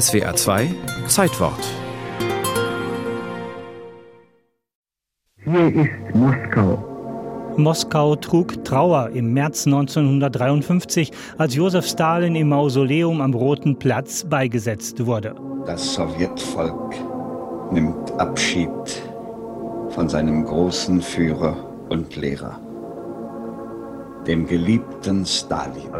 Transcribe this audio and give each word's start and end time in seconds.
SWA 0.00 0.34
2 0.34 0.74
Zeitwort. 1.06 1.52
Hier 5.44 5.68
ist 5.68 6.16
Moskau. 6.16 7.54
Moskau 7.56 8.16
trug 8.16 8.64
Trauer 8.64 9.10
im 9.10 9.32
März 9.32 9.66
1953, 9.66 11.12
als 11.38 11.54
Josef 11.54 11.86
Stalin 11.86 12.34
im 12.34 12.48
Mausoleum 12.48 13.20
am 13.20 13.34
Roten 13.34 13.78
Platz 13.78 14.24
beigesetzt 14.24 15.06
wurde. 15.06 15.36
Das 15.64 15.94
Sowjetvolk 15.94 16.94
nimmt 17.70 18.10
Abschied 18.18 18.70
von 19.90 20.08
seinem 20.08 20.44
großen 20.44 21.00
Führer 21.02 21.56
und 21.88 22.16
Lehrer 22.16 22.58
dem 24.26 24.46
geliebten 24.46 25.26
Stalin. 25.26 25.90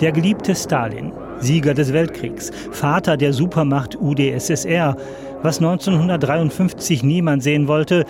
Der 0.00 0.12
geliebte 0.12 0.54
Stalin, 0.54 1.12
Sieger 1.40 1.74
des 1.74 1.92
Weltkriegs, 1.92 2.50
Vater 2.70 3.16
der 3.16 3.32
Supermacht 3.32 3.96
UdSSR, 3.96 4.96
was 5.42 5.58
1953 5.58 7.02
niemand 7.02 7.42
sehen 7.42 7.68
wollte, 7.68 8.04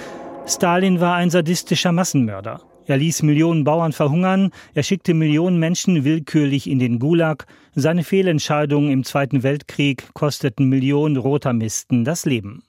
Stalin 0.47 1.01
war 1.01 1.15
ein 1.15 1.31
sadistischer 1.31 1.93
Massenmörder. 1.93 2.61
Er 2.87 2.99
ließ 2.99 3.23
Millionen 3.23 3.65
Bauern 3.65 3.93
verhungern, 3.93 4.51
er 4.75 4.83
schickte 4.83 5.15
Millionen 5.15 5.59
Menschen 5.59 6.05
willkürlich 6.05 6.69
in 6.69 6.79
den 6.79 6.99
Gulag, 6.99 7.47
seine 7.75 8.05
Fehlentscheidungen 8.05 8.91
im 8.91 9.05
Zweiten 9.05 9.43
Weltkrieg 9.43 10.13
kosteten 10.13 10.69
Millionen 10.69 11.17
Rotamisten 11.17 12.05
das 12.05 12.27
Leben. 12.27 12.63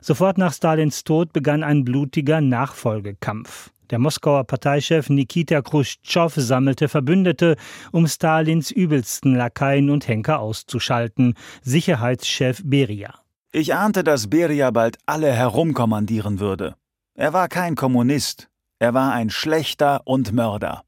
Sofort 0.00 0.38
nach 0.38 0.52
Stalins 0.52 1.04
Tod 1.04 1.32
begann 1.32 1.64
ein 1.64 1.84
blutiger 1.84 2.40
Nachfolgekampf. 2.40 3.70
Der 3.90 3.98
Moskauer 3.98 4.44
Parteichef 4.44 5.10
Nikita 5.10 5.62
Khrushchev 5.62 6.40
sammelte 6.40 6.88
Verbündete, 6.88 7.56
um 7.90 8.06
Stalins 8.06 8.70
übelsten 8.70 9.34
Lakaien 9.34 9.90
und 9.90 10.06
Henker 10.06 10.38
auszuschalten. 10.38 11.34
Sicherheitschef 11.62 12.62
Beria. 12.64 13.14
Ich 13.52 13.74
ahnte, 13.74 14.04
dass 14.04 14.30
Beria 14.30 14.70
bald 14.70 14.98
alle 15.06 15.32
herumkommandieren 15.32 16.38
würde. 16.38 16.76
Er 17.14 17.32
war 17.32 17.48
kein 17.48 17.74
Kommunist. 17.74 18.48
Er 18.78 18.94
war 18.94 19.12
ein 19.12 19.28
Schlechter 19.28 20.02
und 20.04 20.32
Mörder. 20.32 20.84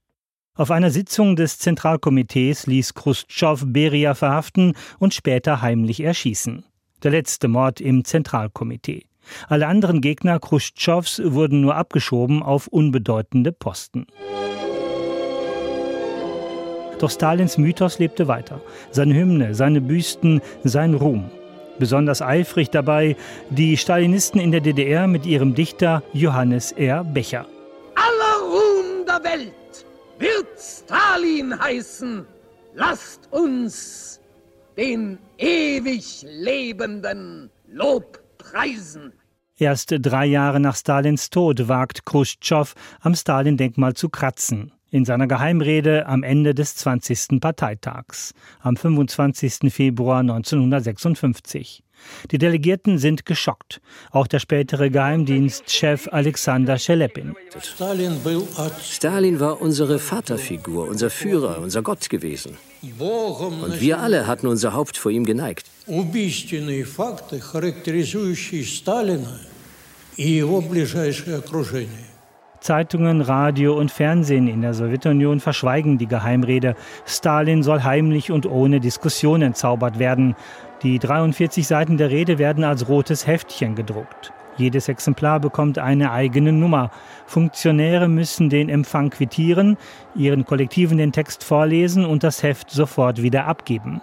Auf 0.54 0.70
einer 0.70 0.90
Sitzung 0.90 1.34
des 1.34 1.58
Zentralkomitees 1.58 2.66
ließ 2.66 2.94
Khrushchev 2.94 3.64
Beria 3.66 4.14
verhaften 4.14 4.74
und 5.00 5.12
später 5.12 5.60
heimlich 5.60 6.00
erschießen. 6.00 6.64
Der 7.02 7.10
letzte 7.10 7.48
Mord 7.48 7.80
im 7.80 8.04
Zentralkomitee. 8.04 9.06
Alle 9.48 9.66
anderen 9.66 10.00
Gegner 10.00 10.38
Khrushchevs 10.38 11.22
wurden 11.24 11.60
nur 11.60 11.76
abgeschoben 11.76 12.42
auf 12.42 12.66
unbedeutende 12.66 13.52
Posten. 13.52 14.06
Doch 16.98 17.10
Stalins 17.10 17.58
Mythos 17.58 17.98
lebte 17.98 18.28
weiter. 18.28 18.60
Seine 18.92 19.14
Hymne, 19.14 19.56
seine 19.56 19.80
Büsten, 19.80 20.40
sein 20.62 20.94
Ruhm. 20.94 21.30
Besonders 21.80 22.22
eifrig 22.22 22.70
dabei 22.70 23.16
die 23.50 23.76
Stalinisten 23.76 24.40
in 24.40 24.52
der 24.52 24.60
DDR 24.60 25.08
mit 25.08 25.26
ihrem 25.26 25.54
Dichter 25.54 26.04
Johannes 26.12 26.70
R. 26.70 27.02
Becher. 27.02 27.44
Aller 27.96 28.44
Ruhm 28.44 29.04
der 29.04 29.24
Welt 29.24 29.86
wird 30.18 30.46
Stalin 30.56 31.58
heißen. 31.58 32.24
Lasst 32.74 33.28
uns 33.32 34.20
den 34.76 35.18
ewig 35.38 36.24
Lebenden 36.28 37.50
Lob 37.66 38.21
preisen. 38.42 39.12
Erst 39.56 39.94
drei 39.96 40.26
Jahre 40.26 40.60
nach 40.60 40.76
Stalins 40.76 41.30
Tod 41.30 41.68
wagt 41.68 42.04
Khrushchev 42.04 42.74
am 43.00 43.14
Stalin-Denkmal 43.14 43.94
zu 43.94 44.08
kratzen. 44.08 44.72
In 44.90 45.04
seiner 45.04 45.26
Geheimrede 45.26 46.06
am 46.06 46.22
Ende 46.22 46.54
des 46.54 46.74
20. 46.76 47.40
Parteitags, 47.40 48.34
am 48.60 48.76
25. 48.76 49.72
Februar 49.72 50.20
1956. 50.20 51.82
Die 52.30 52.38
Delegierten 52.38 52.98
sind 52.98 53.26
geschockt. 53.26 53.80
Auch 54.10 54.26
der 54.26 54.38
spätere 54.38 54.90
Geheimdienstchef 54.90 56.08
Alexander 56.12 56.78
Schelepin. 56.78 57.34
Stalin 58.82 59.40
war 59.40 59.60
unsere 59.60 59.98
Vaterfigur, 59.98 60.88
unser 60.88 61.10
Führer, 61.10 61.58
unser 61.60 61.82
Gott 61.82 62.08
gewesen. 62.10 62.56
Und 62.82 63.80
wir 63.80 64.00
alle 64.00 64.26
hatten 64.26 64.46
unser 64.46 64.72
Haupt 64.72 64.96
vor 64.96 65.10
ihm 65.10 65.24
geneigt. 65.24 65.66
Zeitungen, 72.62 73.22
Radio 73.22 73.76
und 73.76 73.90
Fernsehen 73.90 74.46
in 74.46 74.62
der 74.62 74.72
Sowjetunion 74.72 75.40
verschweigen 75.40 75.98
die 75.98 76.06
Geheimrede. 76.06 76.76
Stalin 77.06 77.64
soll 77.64 77.82
heimlich 77.82 78.30
und 78.30 78.46
ohne 78.46 78.78
Diskussion 78.78 79.42
entzaubert 79.42 79.98
werden. 79.98 80.36
Die 80.82 80.98
43 80.98 81.64
Seiten 81.64 81.96
der 81.96 82.10
Rede 82.10 82.38
werden 82.38 82.64
als 82.64 82.88
rotes 82.88 83.26
Heftchen 83.26 83.76
gedruckt. 83.76 84.32
Jedes 84.56 84.88
Exemplar 84.88 85.38
bekommt 85.38 85.78
eine 85.78 86.10
eigene 86.10 86.52
Nummer. 86.52 86.90
Funktionäre 87.26 88.08
müssen 88.08 88.50
den 88.50 88.68
Empfang 88.68 89.10
quittieren, 89.10 89.76
ihren 90.16 90.44
Kollektiven 90.44 90.98
den 90.98 91.12
Text 91.12 91.44
vorlesen 91.44 92.04
und 92.04 92.24
das 92.24 92.42
Heft 92.42 92.70
sofort 92.70 93.22
wieder 93.22 93.46
abgeben. 93.46 94.02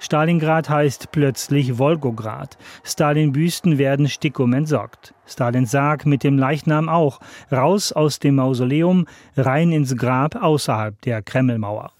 Stalingrad 0.00 0.68
heißt 0.68 1.12
plötzlich 1.12 1.78
Wolgograd. 1.78 2.58
Stalin-Büsten 2.82 3.78
werden 3.78 4.08
stickum 4.08 4.52
entsorgt. 4.52 5.14
Stalins 5.26 5.70
Sarg 5.70 6.04
mit 6.04 6.24
dem 6.24 6.36
Leichnam 6.36 6.88
auch. 6.88 7.20
Raus 7.52 7.92
aus 7.92 8.18
dem 8.18 8.34
Mausoleum, 8.34 9.06
rein 9.36 9.70
ins 9.70 9.96
Grab 9.96 10.34
außerhalb 10.34 11.00
der 11.02 11.22
Kremlmauer. 11.22 11.92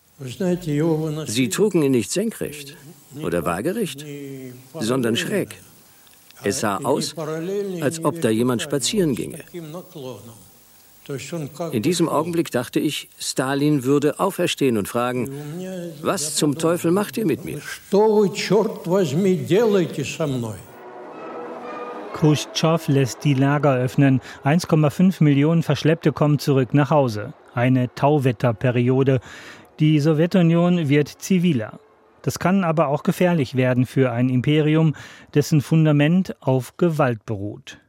Sie 1.26 1.48
trugen 1.48 1.82
ihn 1.82 1.92
nicht 1.92 2.10
senkrecht 2.10 2.76
oder 3.22 3.44
waagerecht, 3.44 4.04
sondern 4.80 5.16
schräg. 5.16 5.56
Es 6.44 6.60
sah 6.60 6.78
aus, 6.78 7.14
als 7.80 8.04
ob 8.04 8.20
da 8.20 8.30
jemand 8.30 8.62
spazieren 8.62 9.14
ginge. 9.14 9.38
In 11.72 11.82
diesem 11.82 12.08
Augenblick 12.08 12.50
dachte 12.52 12.78
ich, 12.78 13.08
Stalin 13.18 13.84
würde 13.84 14.20
auferstehen 14.20 14.78
und 14.78 14.86
fragen, 14.86 15.30
was 16.00 16.36
zum 16.36 16.58
Teufel 16.58 16.92
macht 16.92 17.16
ihr 17.16 17.26
mit 17.26 17.44
mir? 17.44 17.60
Khrushchev 22.12 22.92
lässt 22.92 23.24
die 23.24 23.34
Lager 23.34 23.74
öffnen. 23.74 24.20
1,5 24.44 25.22
Millionen 25.24 25.62
Verschleppte 25.64 26.12
kommen 26.12 26.38
zurück 26.38 26.72
nach 26.72 26.90
Hause. 26.90 27.32
Eine 27.54 27.92
Tauwetterperiode. 27.94 29.20
Die 29.80 29.98
Sowjetunion 30.00 30.88
wird 30.88 31.08
ziviler. 31.08 31.80
Das 32.22 32.38
kann 32.38 32.62
aber 32.62 32.88
auch 32.88 33.02
gefährlich 33.02 33.56
werden 33.56 33.86
für 33.86 34.12
ein 34.12 34.28
Imperium, 34.28 34.94
dessen 35.34 35.60
Fundament 35.60 36.36
auf 36.40 36.76
Gewalt 36.76 37.26
beruht. 37.26 37.80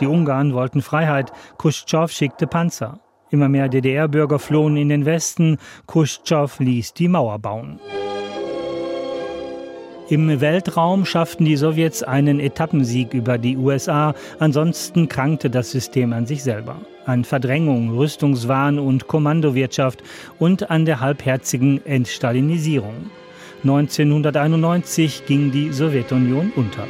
Die 0.00 0.06
Ungarn 0.06 0.54
wollten 0.54 0.80
Freiheit, 0.80 1.32
Khrushchev 1.58 2.12
schickte 2.12 2.46
Panzer. 2.46 3.00
Immer 3.30 3.48
mehr 3.48 3.68
DDR-Bürger 3.68 4.38
flohen 4.38 4.76
in 4.76 4.88
den 4.88 5.04
Westen, 5.04 5.58
Khrushchev 5.86 6.62
ließ 6.62 6.94
die 6.94 7.08
Mauer 7.08 7.38
bauen. 7.40 7.80
Im 10.10 10.40
Weltraum 10.40 11.04
schafften 11.04 11.44
die 11.44 11.56
Sowjets 11.56 12.02
einen 12.02 12.40
Etappensieg 12.40 13.12
über 13.12 13.36
die 13.36 13.58
USA, 13.58 14.14
ansonsten 14.38 15.06
krankte 15.06 15.50
das 15.50 15.70
System 15.70 16.14
an 16.14 16.24
sich 16.24 16.42
selber. 16.42 16.76
An 17.04 17.24
Verdrängung, 17.24 17.94
Rüstungswahn 17.94 18.78
und 18.78 19.06
Kommandowirtschaft 19.06 20.02
und 20.38 20.70
an 20.70 20.86
der 20.86 21.00
halbherzigen 21.00 21.84
Entstalinisierung. 21.84 23.10
1991 23.64 25.26
ging 25.26 25.50
die 25.50 25.72
Sowjetunion 25.72 26.52
unter. 26.56 26.86